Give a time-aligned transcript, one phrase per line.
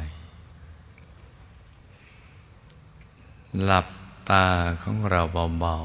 [3.59, 3.87] หลับ
[4.29, 4.47] ตา
[4.81, 5.21] ของเรา
[5.59, 5.75] เบา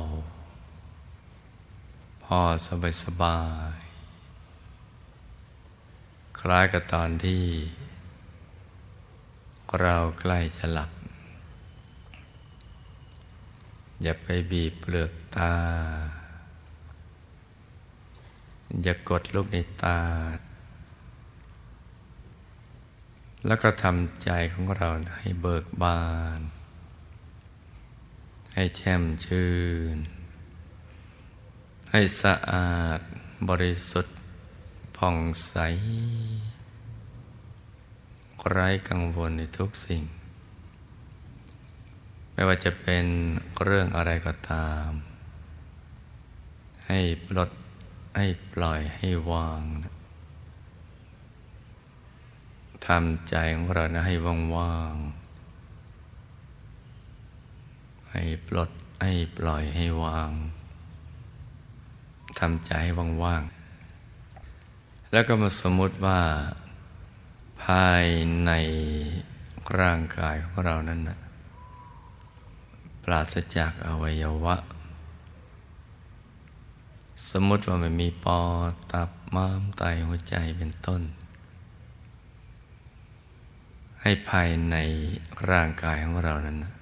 [1.28, 3.40] ๆ พอสบายสบา
[3.74, 3.78] ย
[6.38, 7.44] คล้ายกับตอนที่
[9.80, 10.90] เราใกล้จะหลับ
[14.02, 15.54] อย่าไปบีบเปลือกตา
[18.82, 20.00] อย่ากดลูกในตา
[23.46, 26.00] แล้วก็ทำใจของเราให้เบิกบา
[26.38, 26.40] น
[28.58, 29.52] ให้แช่มชื่
[29.94, 29.96] น
[31.90, 33.00] ให้สะอาด
[33.48, 34.16] บริสุทธิ์
[34.96, 35.56] ผ่องใส
[38.50, 40.02] ไร้กังวลในทุกสิ่ง
[42.32, 43.04] ไม่ว่าจะเป็น
[43.62, 44.88] เรื่องอะไรก็ตาม
[46.86, 47.50] ให้ปลด
[48.16, 49.62] ให้ปล่อยให้วาง
[52.86, 54.14] ทำใจของเรานะให้
[54.56, 55.25] ว่างๆ
[58.16, 58.70] ให้ปลด
[59.02, 60.30] ให้ปล่อยให้วาง
[62.38, 62.90] ทำใจให้
[63.24, 66.20] ว่างๆ แล้วก็มาสมมติว่า
[67.64, 68.04] ภาย
[68.44, 68.52] ใน
[69.80, 71.18] ร่างกายของเรานั้นนะ
[73.04, 74.56] ปราศจากอวัยวะ
[77.30, 78.40] สมมติว่ามันมีปอ
[78.92, 81.02] ตับม้ามไตหัวใจเป็นต้น
[84.02, 84.76] ให้ภายใน
[85.50, 86.72] ร่างกายของเรานั้นนะ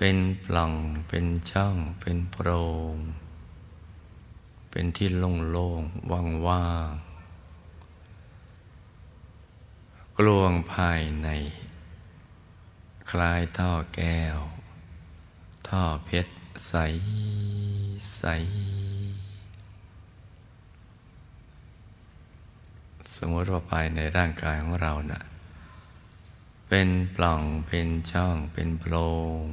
[0.00, 0.74] เป็นปล่อง
[1.08, 2.48] เป็นช่อง เป็นโพร
[2.92, 2.96] ง
[4.70, 6.10] เป็นที่โล่งๆ
[6.48, 7.08] ว่างๆ
[10.18, 11.28] กลวงภายใน
[13.10, 14.38] คล้ายท่อแก้ว
[15.68, 16.34] ท่อเพชร
[16.68, 16.74] ใส
[18.16, 18.24] ใส
[23.14, 25.22] สมมติว่าภายในร่างกายของเรานะ่ะ
[26.68, 28.94] เป็นปล่องเป็นช่องเป็นโพร
[29.42, 29.46] ง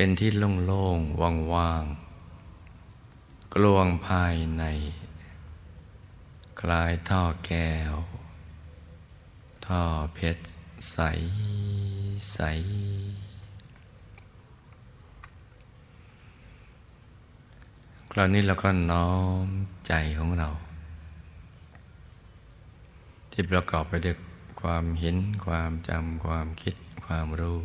[0.00, 0.30] เป็นที่
[0.66, 1.20] โล่งๆ
[1.54, 4.64] ว่างๆ กลวงภายใน
[6.60, 7.94] คล้ายท่อแก้ว
[9.66, 9.82] ท่อ
[10.14, 10.44] เพชร
[10.90, 10.98] ใส
[12.32, 12.38] ใส
[18.10, 19.12] คราวนี้เราก็น้อ
[19.44, 19.46] ม
[19.86, 20.48] ใจของเรา
[23.30, 24.16] ที่ประกอบไปด้วย
[24.62, 25.16] ความเห็น
[25.46, 26.74] ความจำความคิด
[27.06, 27.58] ความรู้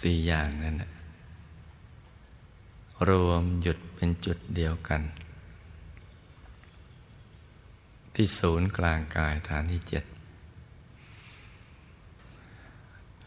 [0.00, 0.76] สี่อย่างนั้น
[3.08, 5.02] รวมหยุดเป็นจุดเดียวกัน
[8.14, 10.04] ที่ศูนย์กลางกายฐานที่เจ็ด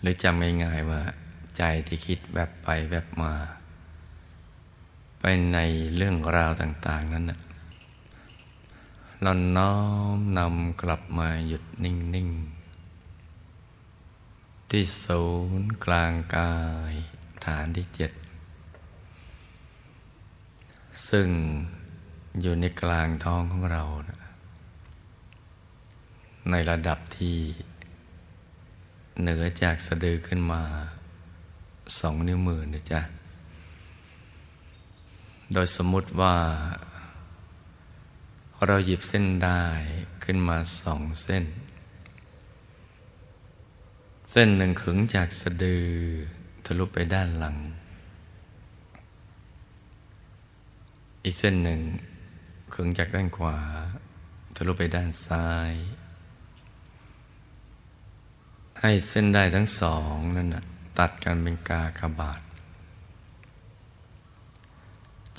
[0.02, 1.02] หรือจำง่ายๆว่า
[1.58, 3.34] ใจที่คิดแบบไปแบบมา
[5.20, 5.58] ไปใน
[5.96, 7.40] เรื่องราวต่าง ๆ นั้นนะ
[9.22, 9.74] เราน้อ
[10.18, 12.59] มนำกลับมาหยุดนิ่ง ๆ
[14.74, 15.24] ที่ศู
[15.62, 16.54] นย์กลางกา
[16.92, 16.94] ย
[17.46, 18.12] ฐานที่เจ็ด
[21.10, 21.28] ซึ่ง
[22.42, 24.20] อยู่ในกลางท้องของเรานะ
[26.52, 27.38] ในระดับที่
[29.22, 30.64] เหนือจากสะดือขึ้นมา
[32.00, 33.02] สองนิ้วมือนะจ๊ะ
[35.54, 36.36] โดยสมมุติว่า
[38.66, 39.62] เราหยิบเส้นได้
[40.24, 41.46] ขึ้นมาสองเส้น
[44.32, 45.88] เส้นหนึ่งขึงจากสะดือ
[46.66, 47.58] ทะลุไปด้านหลัง
[51.24, 51.82] อีกเส้นหนึ่ง
[52.74, 53.58] ขึงจากด้านขวา
[54.56, 55.74] ทะลุไปด้านซ้าย
[58.82, 60.64] ให้เส้นได้ทั้งสองนั่นนะ
[61.00, 62.42] ตัดกันเป็นกากบาท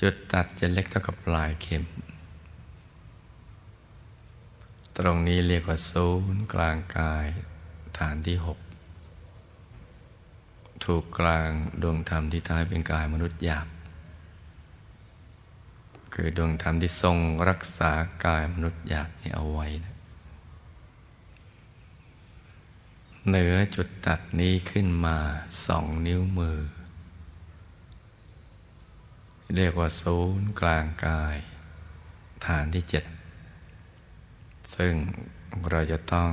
[0.01, 1.85] จุดตัดจะเล็กเท่ากับปลายเข็ม
[4.97, 7.27] ตรงนี้เรียกว่าศูนย์กลางกาย
[7.99, 8.59] ฐฐานที่หก
[10.85, 11.51] ถูกกลาง
[11.83, 13.67] ดวงธรรมที่ท้ายเป็นกายมนุษย์หยาบ
[16.15, 17.17] คือดวงธรรมที่ทรง
[17.49, 17.91] รักษา
[18.25, 19.97] กายมนุษย์หยาบนี้เอาไว้นะ
[23.29, 25.19] เหนือจุดตัดนี้ขึ้นมา
[25.67, 26.59] สองนิ้วมือ
[29.57, 31.37] เรียกว่าศูนย์กลางกาย
[32.47, 33.05] ฐานที่เจ็ด
[34.75, 34.95] ซึ่ง
[35.71, 36.31] เราจะต้อง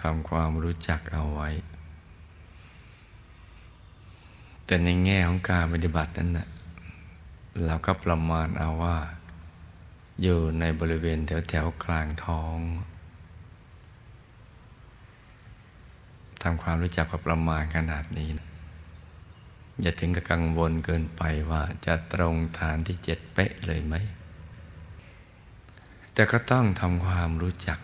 [0.00, 1.48] ทำความรู้จักเอาไว้
[4.70, 6.48] แต่ในแง่ของการปฏิบัตินั้นนะ
[7.64, 8.98] เราก็ประมาณเอาว่า
[10.22, 12.58] อยู่ในบริเวณแถวแถวกลางท้อง
[16.42, 18.48] ทำความรู้จักกับประมาณขนาดนี้นะ
[19.80, 23.94] อย่าถึงกับกังวลเกินไปว่าจะตรงฐานที่เจ็ดเป๊ะเลยไหม
[26.12, 27.78] แต่ก็ต้องทำความรู้จัก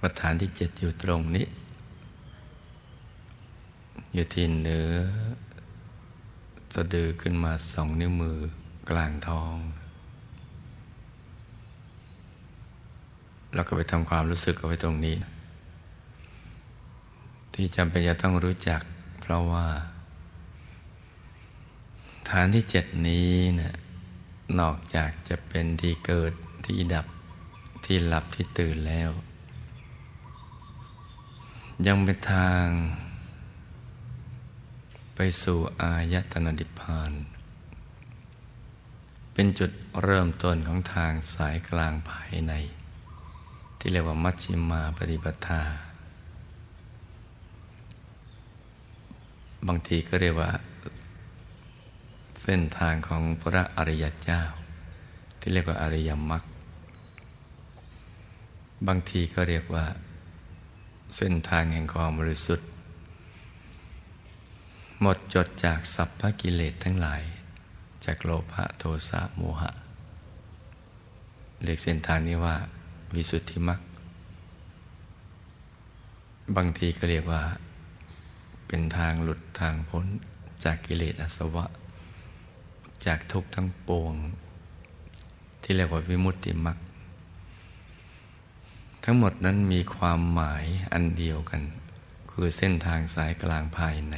[0.00, 1.46] ว่าฐานที่เจ็ดอยู่ตรงนี้
[4.14, 4.94] อยู่ที่เนื้อ
[6.74, 8.38] สะดือขึ้นมาสองนิ้วมือ
[8.90, 9.56] กลางท้อง
[13.54, 15.16] แล้วก็ไปทำความรู้สึกเอาไว้ตรงนี้
[17.54, 18.80] ที่จำเป็นจะต้องรู้จัก
[19.20, 19.66] เพราะว่า
[22.28, 23.74] ฐานที่เจ็ดนี้เนะ่ะ
[24.58, 26.32] นอกจากจะเป็นที่เกิด
[26.66, 27.06] ที่ดับ
[27.84, 29.10] ที่หลับที่ตื่นแล้ว
[31.86, 32.66] ยังเป็นทาง
[35.14, 37.12] ไปสู่อายตนะดิพาน
[39.32, 39.70] เป็นจุด
[40.02, 42.52] เริ่มต้นของทางสายกลางภายใน
[43.78, 45.62] ที่เรียกว่ามัชฌิมาปฏิปทา
[49.66, 50.50] บางทีก็เรียกว่า
[52.42, 54.42] เส้นทางของพระอริยเจ้า
[55.40, 56.42] ที่เรียกว่าอริยมรรค
[58.86, 59.84] บางทีก็เรียกว่า
[61.16, 62.68] เส้นทางแห่งความบริสุทธิ์
[65.06, 67.22] หมดจดจากสัพพกิเลสทั้งหลาย
[68.04, 69.70] จากโลภะโทสะโมหะ
[71.62, 72.56] เรียกเส้นทางนี้ว่า
[73.14, 73.80] วิสุทธิมรรค
[76.56, 77.42] บางทีก็เรียกว่า
[78.66, 80.06] เป็นทางหลุดทางพ้น
[80.64, 81.66] จากกิเลสอสวะ
[83.06, 84.14] จากทุกข์ทั้งปวง
[85.62, 86.78] ที่เรียกว่าวิมุตติมรรค
[89.04, 91.62] ทั้งหมดนั้นมีความหมายอันเดียวกัน
[92.30, 94.16] คือเส้นทางสายกลางภายใน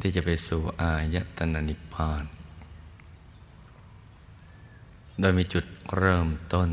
[0.00, 2.24] ที่จะไปสู่อายตนะนิพพาน
[5.20, 5.64] โดยมีจุด
[5.96, 6.68] เริ่มต้น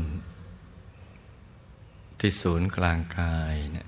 [2.18, 3.86] ที่ศูนย์กลางกายเนี่ย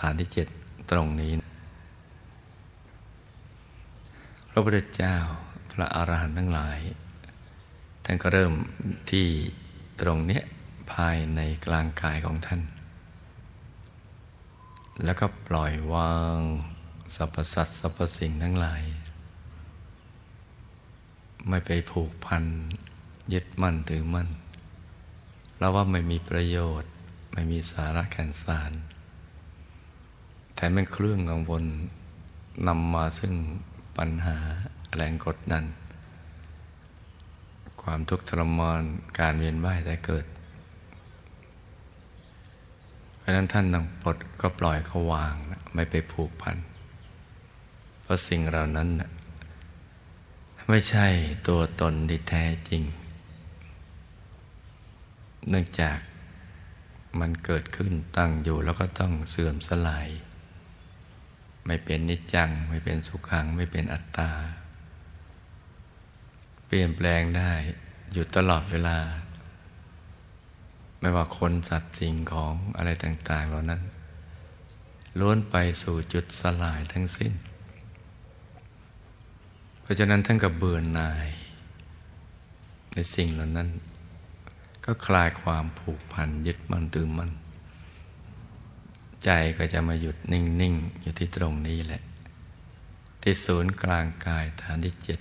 [0.00, 0.48] ฐานที่เจ็ด
[0.90, 1.32] ตรงนี้
[4.50, 5.16] พระพุทธเจ้า
[5.72, 6.78] พระอาหารหันต์ทั้งหลาย
[8.04, 8.52] ท่านก็เริ่ม
[9.10, 9.26] ที่
[10.00, 10.42] ตรงเนี้ย
[10.92, 12.60] ภายในกลางกายของท่าน
[15.04, 16.38] แล้วก็ปล่อยวาง
[17.14, 18.82] สรรพสัตว์สรรพสิ่งทั้งหลาย
[21.48, 22.44] ไม่ไปผูกพัน
[23.32, 24.28] ยึดมั่นถือมั่น
[25.58, 26.92] แล้วว่าไม่มีประโยชน์
[27.32, 28.72] ไม่มีสาระแก่นสาร
[30.54, 31.64] แถมเป็นเครื่องกังวล
[32.68, 33.34] นำมาซึ่ง
[33.98, 34.36] ปัญหา
[34.94, 35.64] แรงกดดัน
[37.82, 38.82] ความทุกข์ทรมาน
[39.18, 40.26] การเวียนว่ายแต่เกิด
[43.18, 45.34] เพราะนั้นท่านต้องปลดก็ปล่อยเขาวาง
[45.74, 46.56] ไม่ไปผูกพัน
[48.06, 48.88] เพราะสิ่งเหล่านั้น
[50.68, 51.06] ไม่ใช่
[51.48, 52.82] ตัวตนที่แท้จริง
[55.48, 55.98] เนื่องจาก
[57.20, 60.08] มันเกิดขึ้นตั้งอยู่แล้วก็ต้องเสื่อมสลาย
[61.66, 64.30] ไม่เป็นนิจจัง ไม่เป็นสุขัง ไม่เป็นอัตตา
[66.66, 67.52] เปลี่ยนแปลงได้
[68.12, 68.98] อยู่ตลอดเวลา
[71.00, 73.82] ไม่ว่าคนสัตว์สิ่งของอะไรต่าง ๆ เหล่านั้น
[75.18, 77.34] ล้วนไปสู่จุดสลายทั้งสิ้น
[79.86, 81.28] เพราะฉะนั้นท่านกับเบื่อหน่าย
[82.94, 83.68] ในสิ่งเหล่านั้น
[84.84, 87.30] ก็คลายความผูกพันยึดมั่นตืมมั่น
[89.24, 92.02] ใจก็จะมาหยุดนิ่ง ๆ อยู่ที่ตรงนี้แหละ
[93.22, 95.20] ที่ศูนย์กลางกายฐานที่เจ็ด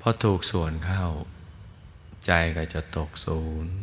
[0.00, 1.06] พอถูกส่วนเข้า
[2.26, 3.76] ใจก็จะตกศูนย์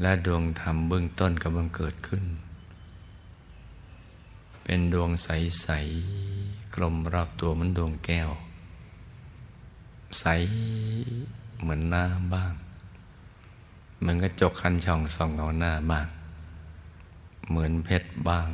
[0.00, 2.24] และดวงธรรมเบื้องต้นกำลังเกิดขึ้น
[4.64, 5.68] เป็นดวงใส
[6.20, 8.30] ๆ กลมรอบตัวเหมือนดวงแก้ว
[10.20, 10.24] ใส
[11.60, 12.52] เหมือนน้ำบ้าง
[13.98, 16.06] เหมือนกระจกคันช่องส่องเงาหน้าบ้าง
[17.48, 18.48] เหมือนเพชรบ้าง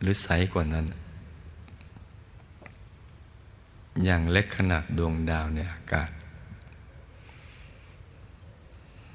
[0.00, 0.86] หรือใสกว่านั้น
[4.04, 6.10] อย่างเล็กขนาดดวงดาวในอากาศ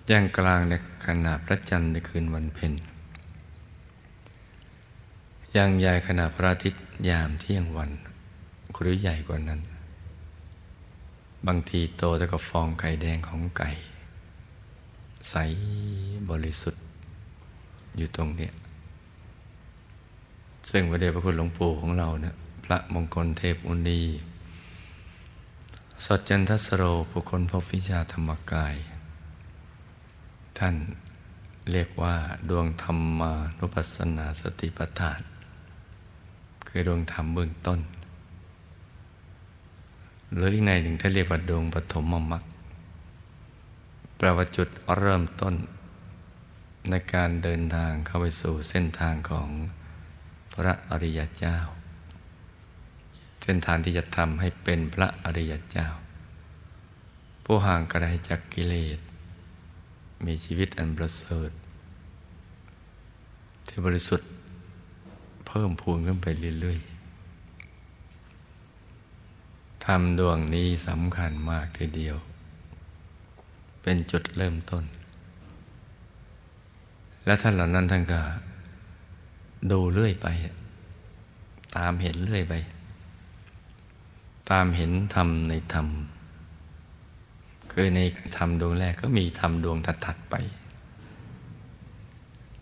[0.09, 0.73] จย่างกลางใน
[1.05, 2.73] ขณะพระจันทร์ในคืนวันเพ็ญ
[5.55, 7.91] ย่างใหญ่ขณะพระอาทิตย์ยามเที่ยงวัน
[8.81, 9.61] หรือใหญ่กว่านั้น
[11.47, 13.69] บางทีโตแต่กับฟองไข่แดงของไก่
[15.29, 15.35] ใส
[16.29, 16.83] บริสุทธิ์
[17.97, 18.53] อยู่ตรงเนี้ย
[20.69, 24.01] ซึ่งพระเดชพระคุณหลวงปู่ของเราเนี่ยพระมงคลเทพอุณี
[26.05, 28.75] สดจันทสโรบุคคลพบวิชาธรรมกาย
[30.57, 30.75] ท่าน
[31.71, 32.15] เรียกว่า
[32.49, 35.21] ดวงธรรมานุปัสสนาสติปัฏฐาน
[36.69, 37.79] คือดวงธรรมเบื้องต้น
[40.33, 42.43] หรืออีกในหนึ่งท่านเรียกว่าดวงปฐมมรรค
[44.17, 45.55] แปลว่าจุดเริ่มต้น
[46.89, 49.49] ในการเดินทางเข้าไปสู่เส้นทางของ
[50.53, 51.57] พระอริยเจ้า
[53.43, 55.87] เส้นทางที่จะทำให้เป็นพระอริยเจ้า
[57.43, 58.99] ผู้ห่างไกลจากกิเลส
[60.25, 61.49] มีชีวิตอันประเสริฐ
[63.67, 64.29] ที่บริสุทธิ์
[65.49, 66.27] เพิ่มพูนขึ้นไป
[66.59, 72.17] เรื่อยๆทำดวงนี้สำคัญมากทีเดียว
[73.81, 74.83] เป็นจุดเริ่มต้น
[77.25, 78.21] และท่านเหล่านั้นท่านก็
[79.71, 80.27] ดูเรื่อยไป
[81.77, 82.53] ตามเห็นเรื่อยไป
[84.51, 85.87] ตามเห็นธรรมในธรรม
[87.71, 87.99] คือใน
[88.37, 90.35] ธรรมดวงแรกก็มีธรรมดวงถัดๆไป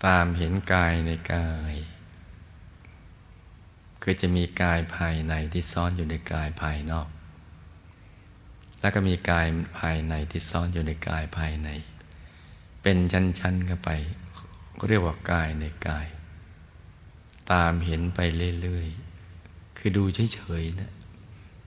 [0.05, 1.73] ตามเห็นกายในกาย
[4.01, 7.07] คือจะมีกายภายในที่ซ่อนอยู่ในกายภายนอก
[8.81, 9.47] แล้วก็มีกาย
[9.79, 11.69] ภายในที่ซ่อนอยู่ในกายภายใน
[12.81, 13.89] เป็นชั้นๆกันไป
[14.89, 16.07] เรียกว่ากายในกาย
[17.51, 18.19] ตามเห็นไป
[18.61, 20.91] เรื่อยๆ คือดูเฉยๆนะ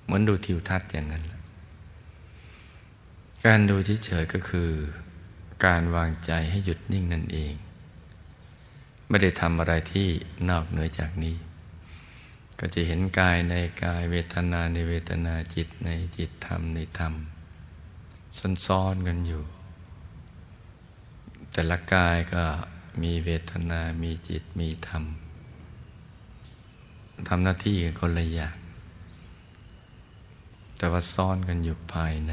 [0.05, 1.25] เหมือนดูทิวทัศน์อย่างนั้น
[3.47, 4.71] การดูเฉยๆก็คือ
[5.65, 7.55] การวางใจให้หยุดนิ่งนั่นเอง
[9.09, 10.09] ไม่ได้ทำอะไรที่
[10.49, 11.37] นอกเหนือจากนี้
[12.63, 17.15] ก็จะเห็นกายในกายเวทนาในเวทนาจิตในจิตธรรมในธรรม
[18.67, 19.45] ซ้อนๆกันอยู่
[21.53, 22.45] แต่ละกายก็
[23.03, 25.05] มีเวทนามีจิตมีธรรม
[27.29, 28.57] ทำหน้าที่กันคนละอย่าง
[30.77, 32.33] แต่ว่าซ่อนกันอยู่ภายใน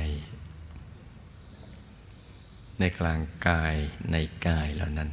[2.79, 3.75] ในกลางกาย
[4.11, 4.15] ใน
[4.47, 5.09] กายเหล่านั้น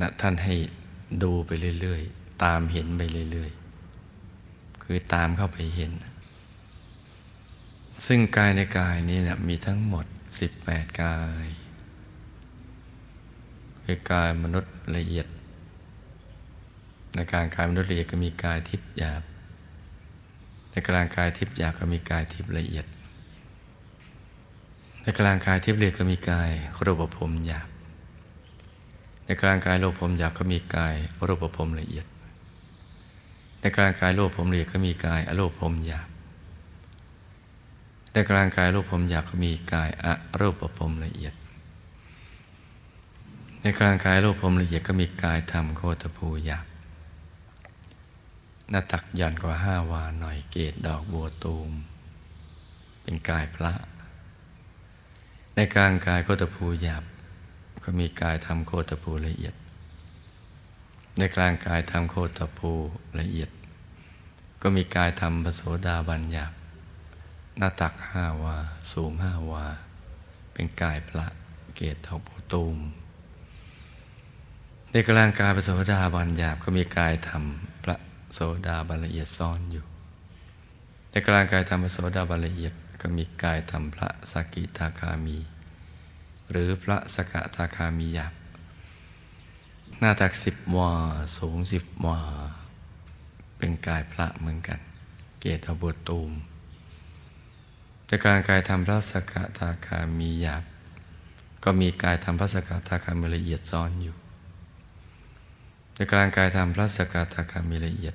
[0.00, 0.54] นะท่านให้
[1.22, 5.92] ดูไปเรื่อยๆ ตามเห็นไปเรื่อยๆ คือตามเข้าไปเห็น
[8.06, 10.06] ซึ่งกายในกายนี้นะมีทั้งหมด
[10.52, 11.46] 18 กาย
[13.84, 15.26] คือกายมนุษย์ละเอียด
[17.14, 19.22] ในกลารกายมนุษย์ละเอียดก็มีกายทิพย์หยาบ
[20.70, 22.86] ในกลางกายทิพย์หยาบก็มีกายทิพย์ละเอียด
[25.02, 26.50] ในกลางกายทิพย์ละเอียดก็มีกาย
[26.84, 27.68] รูปภพหยาบ
[29.26, 30.94] ในกลางกายโลภภพหยาบก็มีกาย
[31.26, 32.06] รูปภพละเอียด
[33.62, 36.08] ในกลางกายโลภภพละเอียดก็มีกายอโลภภพหยาบ
[38.12, 40.06] ในกลางกายโลภภพหยาบก็มีกายอ
[40.40, 41.34] รูปภพละเอียด
[43.62, 46.66] ในกลางกายโลภภพละเอียดก็มีกายธรรมโคตภูหยาบ
[48.70, 51.70] หน้าตักหย่อนกว่าห้าวาหน่อยเกตดอกบัวตูม
[53.02, 53.72] เป็นกายพระ
[55.54, 57.04] ในกลางกายโคตภูหยาบ
[57.84, 59.54] ก็มีกายทำโคตภูละเอียด
[61.18, 62.70] ในกลางกายทำโคตภู
[63.18, 63.50] ละเอียด
[64.62, 66.52] ก็มีกายทำปโสดาบัญหยาบ
[67.58, 68.56] หน้าตักห้าวา
[68.92, 69.66] สูงห้าวา
[70.52, 71.26] เป็นกายพระ
[71.76, 72.78] เกตดอกบัวตูม
[74.90, 77.96] ในกลางกายปโสดาบัญหยาบก็มีกายทำพระ
[78.34, 79.84] โสดาบันละเอียดซ่อนอยู่
[81.10, 85.38] ในกลางกายธรรมโสดาบันละเอียดก็มีกายธรรมพระสกิทาคามี
[86.50, 88.32] หรือพระสกทาคามีหยาบ
[89.98, 90.92] หน้าตักสิบวา
[91.38, 92.18] สูงสิบวา
[93.58, 94.80] เป็นกายพระเหมือนกัน
[95.40, 96.30] เกตบวตูม
[98.06, 100.64] ในกลางกายธรรมพระสกทาคามีหยาบ
[101.64, 104.16] ก็มีกายธรรมพระสกทาคามีละเอียดซ้อนอยู่
[105.94, 108.14] ในกลางกายธรรมพระสกทาคามีละเอียด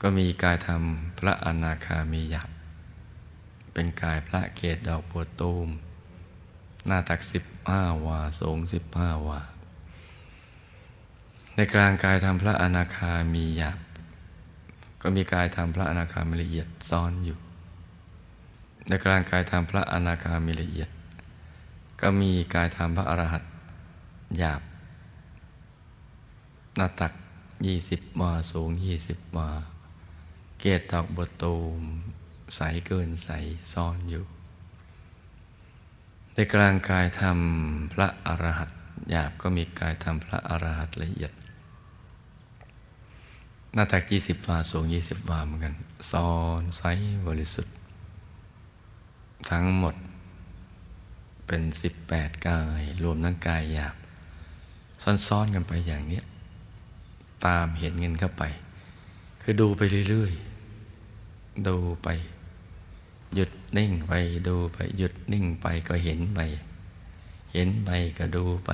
[0.00, 0.82] ก็มีกายธรรม
[1.18, 2.50] พระอนาคามีหยับ
[3.72, 5.68] เป็นกายพระเกศดอกบัวตูม
[6.86, 9.40] หน้าตักสิบห้าวา สูงสิบห้าวา
[11.60, 13.78] ในกลางกายธรรมพระอนาคามีหยับ
[15.02, 17.38] ก็มีกายธรรมพระอนาคามีละเอียดซ้อนอยู่
[18.88, 20.90] ในกลางกายธรรมพระอนาคามีละเอียด
[22.00, 23.42] ก็มีกายธรรมพระอรหัต
[24.38, 24.62] หยาบ
[26.76, 27.12] หน้าตัก
[27.66, 29.48] ยี่สิบมาสูงยี่สิบมา
[30.60, 31.82] เกตดอกบตูม
[32.56, 33.30] ใสเกินใส
[33.72, 34.24] ซ่อนอยู่
[36.34, 38.70] ในกลางกายทำพระอรหัต
[39.10, 41.32] หยาบก็มีกายทำพระอรหัตละเอียด
[43.74, 45.74] หน้าตักยี่สิบวาสูงยี่สิบวาเหมือนกัน
[46.10, 46.82] ซ้อนไซ
[47.26, 47.74] บริสุทธิ์
[49.50, 49.94] ทั้งหมด
[51.46, 53.94] เป็นสิบแปดกาย รวมทั้งกายหยาบ
[55.26, 56.20] ซ้อนๆกันไปอย่างนี้
[57.46, 58.44] ตามเห็นเงินเข้าไป
[59.42, 62.08] คือดูไปเรื่อยๆ ดูไป
[63.34, 64.12] หยุดนิ่งไป
[64.48, 66.40] ดูไป หยุดนิ่งไปก็เห็นไป
[67.52, 68.70] เห็นไปก็ดูไป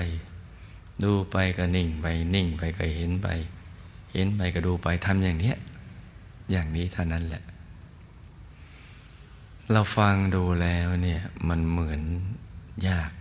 [1.02, 3.28] ดูไปก็นิ่งไป นิ่งไปก็เห็นไป
[4.16, 5.54] เห็นไปก็ดูไปทำอย่างนี้
[6.50, 7.42] อย่างนี้เท่านั้นแหละ
[9.72, 12.02] เราฟังดูแล้วเนี่ย มันเหมือน
[12.88, 13.12] ยาก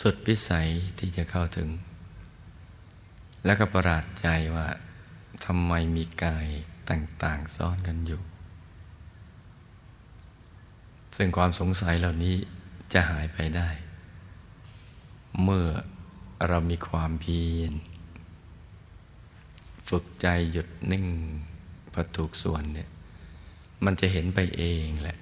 [0.00, 1.68] สุดวิสัยที่จะเข้าถึง
[3.44, 4.66] แล้วก็ประหลาดใจว่า
[5.44, 6.48] ทำไมมีกาย
[6.90, 8.22] ต่าง ๆ ซ่อนกันอยู่
[11.16, 12.34] ซึ่งความสงสัยเหล่านี้
[12.92, 13.68] จะหายไปได้
[15.42, 15.66] เมื่อ
[16.48, 17.72] เรามีความเพียร
[19.96, 21.06] ฝึกใจหยุดนิ่ง
[21.92, 22.88] พอถูกส่วนเนี่ย
[23.84, 25.18] มันจะเห็นไปเองแหละ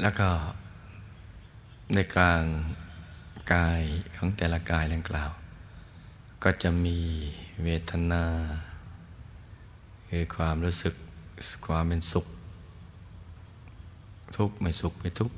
[0.00, 0.28] แล้วก็
[1.94, 2.42] ในกลาง
[3.52, 3.82] กาย
[4.16, 5.30] ของแต่ละกายดังกล่าว
[6.42, 6.98] ก็จะมี
[7.62, 8.24] เวทนา
[10.08, 10.94] คือความรู้สึก
[11.66, 12.26] ความเป็นสุข
[14.36, 15.36] ทุกข์ไม่สุขไม่ทุกข์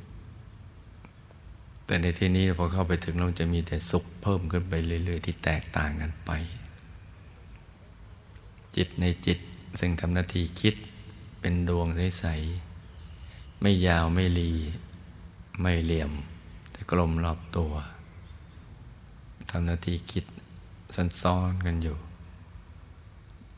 [1.87, 6.31] แต่ในที่นี้พอเข้าไปถึงเราจะมีแต่สุขเพิ่มขึ้นไปเรื่อยๆ ที่แตกต่างกันไป
[8.77, 9.39] จิตในจิต
[9.81, 10.75] ซึ่งทำหน้าที่คิด
[11.41, 14.53] เป็นดวงใสๆไม่ยาวไม่รี
[15.61, 16.13] ไม่เหลี่ยม
[16.71, 17.73] แต่กลมรอบตัว
[19.51, 20.25] ทำหน้าที่คิด
[21.23, 21.99] ซ้อนๆกันอยู่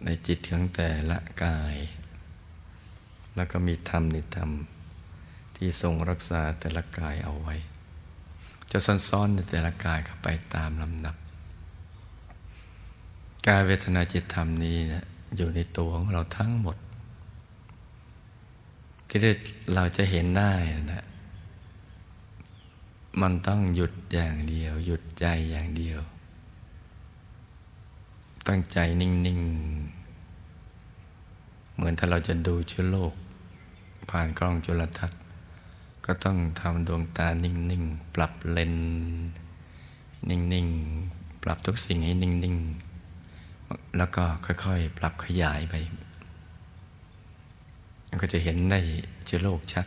[0.04, 1.76] ในจิตของแต่ละกาย
[3.36, 4.50] แล้วก็มีธรรมในธรรม
[5.56, 7.54] ที่ทรงรักษาแต่ละกายเอาไว้
[8.70, 11.16] จะซ้อนๆในแต่ละกายเข้าไปตามลำดับ
[13.46, 15.04] กายเวทนาจิตธรรมนี้นะ
[15.36, 16.76] อยู่ในตัวของเราทั้งหมด
[19.08, 19.18] ที่
[19.74, 20.52] เราจะเห็นได้
[20.92, 21.04] นะ
[23.20, 26.00] มันต้องหยุดอย่างเดียว หยุดใจอย่างเดียว
[28.48, 29.40] ตั้งใจนิ่ง
[30.22, 33.14] ๆ เหมือนถ้าเราจะดูเชื้อโรค
[34.10, 35.20] ผ่านกล้องจุลทรรศน์
[36.06, 38.74] ก็ต้องทำดวงตานิ่งๆ ปรับเลน
[40.28, 45.74] นิ่งๆ ปรับทุกสิ่งให้นิ่งๆ แล้วก็ค่อยๆ ปรับขยายไป
[48.22, 48.80] ก็จะเห็นได้
[49.24, 49.86] เชื้อโรคชัด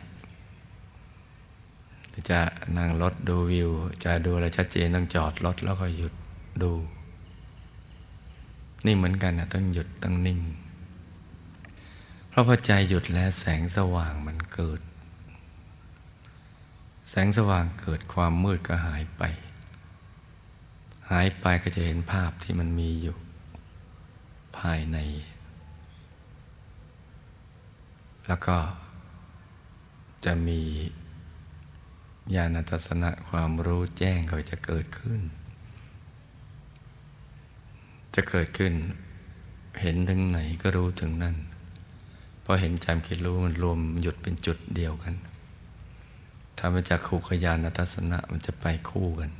[2.30, 2.40] จะ
[2.76, 3.70] นั่งรถดูวิว
[4.04, 6.14] จะดูอะไรชัดเจนต้องจอดรถแล้วก็หยุด
[6.62, 6.72] ดู
[8.86, 10.40] นี่เหมือนกันนะต้องหยุดต้องนิ่ง
[12.28, 14.80] เพราะพอใจหยุดแล้วแสงสว่างมันเกิด
[17.12, 19.22] แสงสว่างเกิดความมืดก็หายไป
[21.10, 23.16] หายไปก็จะเห็นภาพที่มันมีอยู่
[24.58, 24.98] ภายใน
[28.26, 28.56] แล้วก็
[30.24, 30.60] จะมี
[32.34, 35.20] ญาณทัศนะความรู้แจ้งก็จะเกิดขึ้น
[38.14, 38.72] จะเกิดขึ้น
[39.80, 41.36] เห็นถึงไหนก็รู้ถึงนั่น
[42.44, 45.14] พอเห็นจำคิดรู้มันรวมหยุดเป็นจุดเดียวกัน
[46.58, 49.30] ถ้ามันจะคู่ขยานทัศนะมันจะไปคู่กัน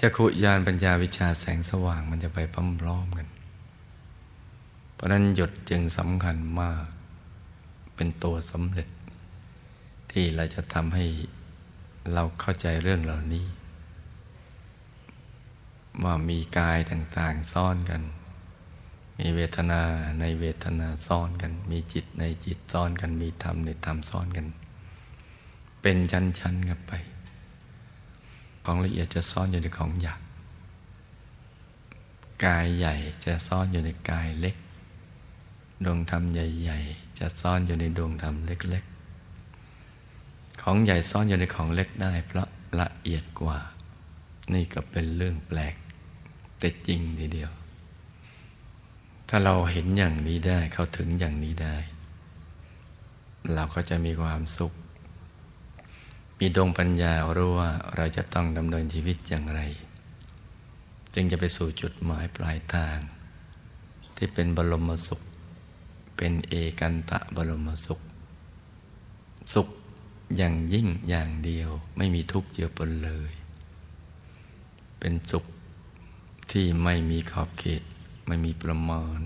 [0.00, 2.38] จะขุยานปัญญาวิชาแสงสว่างมันจะไป
[2.80, 3.28] พร้อมๆกัน
[4.94, 6.84] เพราะนั้นหยดจึงสำคัญมาก
[7.94, 8.88] เป็นตัวสำเร็จ
[10.10, 11.04] ที่เราจะทำให้
[12.12, 13.46] เราเข้าใจเรื่องเหล่านี้
[16.04, 18.02] ว่ามีกายต่างๆซ่อนกัน
[19.18, 19.82] มีเวทนา
[20.20, 24.46] ในเวทนาซ่อนกัน มีจิตในจิตซ่อนกัน มีธรรมในธรรมซ่อนกัน
[25.80, 26.92] เป็นชั้นๆกันไป
[28.64, 30.20] ของละเอียดจะซ่อนอยู่ในของหยาบ
[32.44, 34.56] กายใหญ่จะซ่อนอยู่ในกายเล็ก
[35.84, 38.84] ดวงธรรมใหญ่ ๆ จะซ่อนอยู่ในดวงธรรมเล็ก
[39.72, 42.48] ๆ ของใหญ่ซ่อนอยู่ในของเล็กได้ เพราะ
[42.80, 43.58] ละเอียดกว่า
[44.54, 45.74] นี่ก็เป็นเรื่องแปลก
[46.58, 47.50] แต่จริงทีเดียว
[49.28, 51.76] ถ้าเราเห็นอย่างนี้ได้ เข้าถึงอย่างนี้ได้
[53.54, 54.72] เราก็จะมีความสุข
[56.38, 59.60] มีดวงปัญญารู้ว่าเราจะต้องดำเนินชีวิตอย่างไร
[61.14, 62.98] จึงจะไปสู่จุดหมายปลายทาง
[64.16, 65.20] ที่เป็นบรมสุข
[66.16, 68.00] เป็นเอกันตะบรมสุข
[69.54, 69.68] สุข
[70.36, 73.32] อย่างยิ่งอย่างเดียวไม่มีทุกข์เจือปนเลย
[74.98, 75.44] เป็นสุข
[76.50, 77.82] ที่ไม่มีขอบเขต
[78.26, 79.20] ไม่มีประมาณ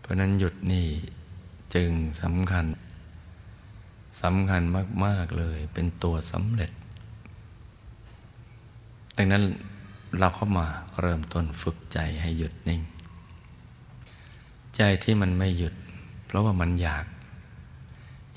[0.00, 0.88] เพราะนั้นหยุดนี่
[1.74, 1.90] จึง
[2.22, 2.66] สำคัญ
[4.22, 4.62] สำคัญ
[5.04, 6.70] มาก ๆ เลย เป็นตัวสำเร็จ
[9.16, 9.44] ดังนั้น
[10.18, 10.66] เราเข้ามา
[11.00, 12.82] เริ่มต้นฝึกใจให้หยุดนิ่ง
[14.76, 15.74] ใจที่มันไม่หยุด
[16.26, 17.06] เพราะว่ามันอยาก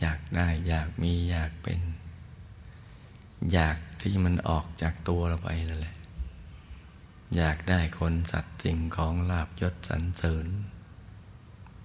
[0.01, 1.79] อยากได้อยากมีอยากเป็น
[3.53, 5.95] อยากที่มันออกจากตัวเราไปนั่นแหละ
[7.35, 10.45] อยากได้คนสัตว์สิ่งของลาบยศสรรเสริญ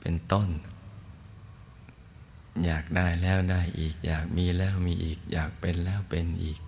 [0.00, 0.48] เป็นต้น
[2.64, 6.60] อยากได้แล้วได้อีก อยากมีแล้วมีอีก อยากเป็นแล้วเป็นอีก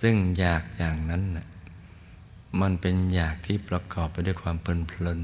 [0.00, 1.46] ซึ่งอยากอย่างนั้นน่ะ
[2.60, 5.20] มันเป็นอยากที่ประกอบไปด้วยความเพลินเพลิน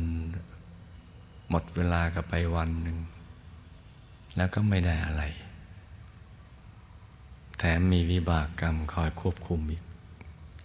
[1.49, 2.99] หมดเวลากับไปวันหนึ่ง
[4.37, 5.23] แล้วก็ไม่ได้อะไร
[7.59, 9.83] แถมมีวิบากกรรมคอยควบคุมอีก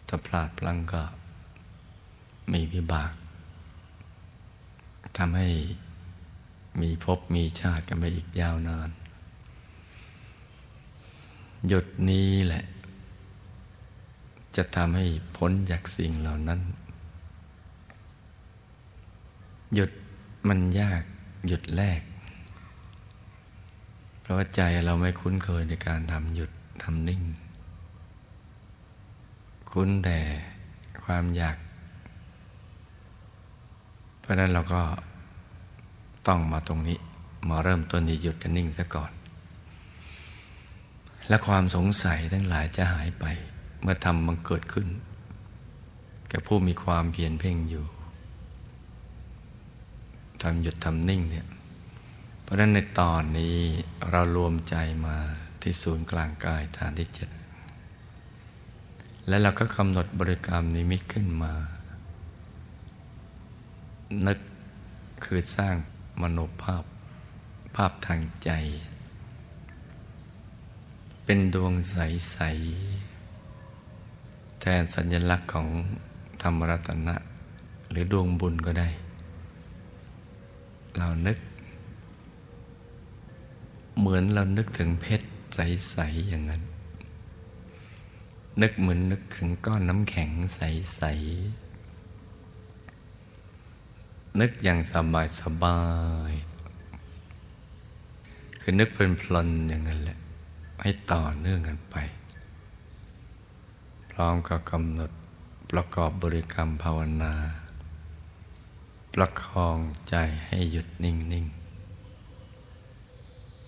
[0.07, 1.03] ถ้าพลาดพลั้งก็
[2.53, 3.13] มีวิบาก
[5.17, 5.47] ทำให้
[6.81, 8.89] มีภพมีชาติกันไปอีกยาวนาน
[11.67, 12.63] หยุดนี้แหละ
[14.55, 15.05] จะทำให้
[15.37, 16.59] พ้นจากสิ่งเหล่านั้น
[19.75, 19.91] หยุด
[20.47, 21.03] มันยาก
[21.47, 22.01] หยุดแรก
[24.21, 26.51] เพราะว่าใจเราไม่คุ้นเคยในการทำหยุด
[26.83, 27.21] ทำนิ่ง
[29.71, 30.19] คุ้นแต่
[31.03, 31.57] ความอยาก
[34.19, 34.81] เพราะนั้นเราก็
[36.27, 36.97] ต้องมาตรงนี้
[37.49, 39.11] มาเริ่มต้นที่หยุดกันนิ่งซะก่อน
[41.27, 43.25] และความสงสัยทั้งหลายจะหายไป
[43.81, 44.87] เมื่อทำมันเกิดขึ้น
[46.29, 47.85] แก่ผู้มีความเพียรเพ่งอยู่
[50.41, 51.47] ทำหยุดทำนิ่งเนี่ย
[52.41, 53.55] เพราะฉะนั้นในตอนนี้
[54.09, 55.17] เรารวมใจมา
[55.61, 57.29] ที่ศูนย์กลางกายฐานที่เจ็ด
[59.27, 61.53] และเราก็กำหนดบริกรรมนิมิตขึ้นมา
[64.27, 64.39] นึก
[65.23, 65.75] คือสร้าง
[66.21, 66.83] มโนภาพ
[67.75, 68.51] ภาพทางใจ
[71.25, 72.37] เป็นดวงใส
[73.27, 75.67] ๆ แทนสัญลักษณ์ของ
[76.41, 77.15] ธรรมรัตนะ
[77.89, 78.89] หรือดวงบุญก็ได้
[80.97, 81.37] เรานึก
[83.99, 86.61] เหมือนเรานึกถึงเพชรใส ๆ อย่างนั้น
[88.61, 91.03] นึกเหมือนนึกถึงก้อนน้ำแข็งใส
[91.39, 91.60] ๆ
[94.39, 95.79] นึกอย่างสบายสบา
[96.31, 96.33] ย
[98.61, 98.97] คือนึกเพ
[99.33, 100.17] ลินๆอย่างนั้นแหละ
[100.81, 101.95] ให้ต่อเนื่องกันไป
[104.11, 105.11] พร้อมกับกำหนด
[105.71, 107.33] ประกอบบริกรรมภาวนา
[109.13, 109.77] ประคอง
[110.09, 110.15] ใจ
[110.47, 111.45] ให้หยุดนิ่งนิ่ง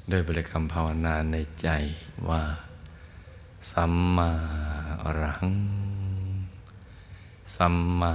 [0.10, 1.70] โดยบริกรรมภาวนาในใจ
[2.30, 2.44] ว่า
[3.72, 4.32] สัมมา
[5.04, 5.58] อรหัง
[7.56, 8.14] สัมมา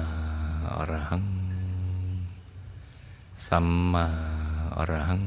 [0.74, 1.37] อรหัง
[3.46, 4.06] สัมมา
[4.76, 5.22] อรหัง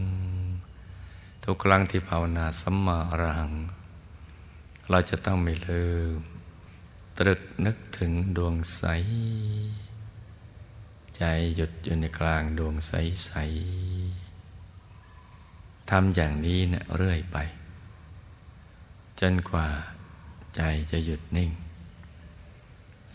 [1.43, 3.54] ทุกครั้งที่ภาวนาสัมมาอรหัง
[4.89, 5.86] เราจะต้องไม่ลื
[6.17, 6.19] ม
[7.17, 8.84] ตรึกนึกถึงดวงใส
[11.17, 11.24] ใจ
[11.56, 12.91] หยุดอยู่ในกลางดวงใส
[13.26, 13.32] ใส
[15.89, 17.38] ทำอย่างนี้เนะี่ยเรื่อยไป
[19.19, 19.67] จนกว่า
[20.56, 21.52] ใจจะหยุดนิ่ง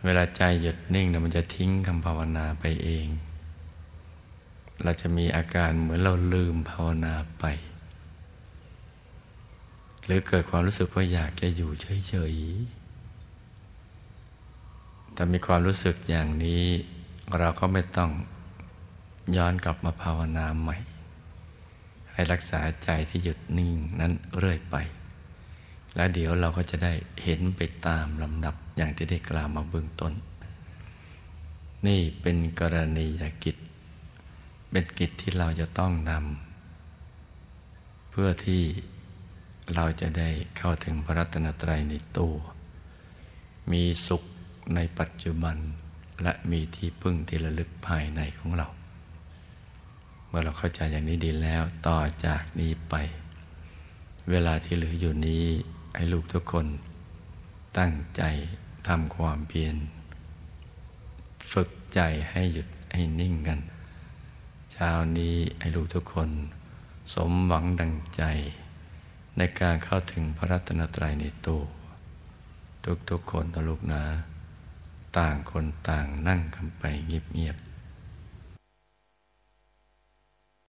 [0.05, 3.09] เวลาใจหยุดนิ่งเนี่ยมันจะทิ้งคำภาวนาไปเอง
[4.83, 7.45] เราจะมีอาการเหมือนเราลืมภาวนาไป
[10.05, 11.71] หรือเกิดความรู้สึกว่าอยากจะอยู่
[12.09, 12.87] เฉยๆ
[15.17, 16.63] ถ้ามีความรู้สึกอย่างนี้
[17.39, 18.11] เราก็ไม่ต้อง
[19.37, 20.77] ย้อนกลับมาภาวนาใหม่
[22.13, 24.77] ให้รักษาใจที่หยุดนิ่งนั้นเรื่อยไป
[25.95, 30.13] และเดี๋ยวเราก็จะได้เห็นไปตามลำดับอย่างที่ได้กล่าวมาเบื้องต้น
[31.87, 33.57] นี่เป็นกรณียกิจ
[34.79, 38.63] เป็นกิจที่เราจะต้องนำเพื่อที่
[39.75, 42.35] เราจะได้เข้าถึงพระรัตนตรัยในตัว
[43.73, 44.23] มีสุข
[44.75, 45.57] ในปัจจุบัน
[46.23, 48.69] และมีที่พึ่งที่ระลึกภายในของเรา
[50.27, 52.95] เมื่อเราเข้าใจอย่างนี้ดีแล้วต่อจากนี้ไป
[54.31, 55.45] เวลาที่เหลืออยู่นี้
[55.95, 56.67] ให้ลูกทุกคน
[57.79, 58.23] ตั้งใจ
[58.89, 59.77] ทำความเพียร
[61.53, 63.61] ฝึกใจให้หยุดให้นิ่งกัน
[64.79, 66.31] เช้านี้ให้ลูกทุกคน
[67.15, 68.23] สมหวังดังใจ
[69.37, 71.63] ในการเข้าถึงพระรัตนตรัยในตัว
[73.11, 74.03] ทุกๆคนตลูกนะ
[75.19, 77.57] ต่างคนต่างนั่งกันไปเงียบ